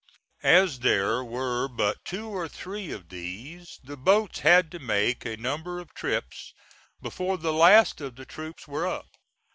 [0.41, 5.37] As there were but two or three of these, the boats had to make a
[5.37, 6.55] number of trips
[6.99, 9.09] before the last of the troops were up.